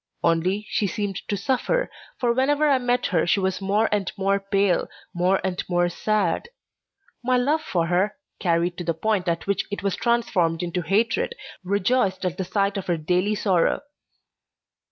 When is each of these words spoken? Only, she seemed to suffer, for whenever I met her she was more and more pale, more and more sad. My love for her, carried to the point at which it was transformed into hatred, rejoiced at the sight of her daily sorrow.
Only, 0.23 0.65
she 0.67 0.87
seemed 0.87 1.17
to 1.27 1.37
suffer, 1.37 1.91
for 2.19 2.33
whenever 2.33 2.67
I 2.67 2.79
met 2.79 3.05
her 3.05 3.27
she 3.27 3.39
was 3.39 3.61
more 3.61 3.87
and 3.91 4.11
more 4.17 4.39
pale, 4.39 4.89
more 5.13 5.39
and 5.43 5.63
more 5.69 5.89
sad. 5.89 6.49
My 7.23 7.37
love 7.37 7.61
for 7.61 7.85
her, 7.85 8.17
carried 8.39 8.79
to 8.79 8.83
the 8.83 8.95
point 8.95 9.27
at 9.27 9.45
which 9.45 9.65
it 9.69 9.83
was 9.83 9.95
transformed 9.95 10.63
into 10.63 10.81
hatred, 10.81 11.35
rejoiced 11.63 12.25
at 12.25 12.39
the 12.39 12.43
sight 12.45 12.77
of 12.77 12.87
her 12.87 12.97
daily 12.97 13.35
sorrow. 13.35 13.81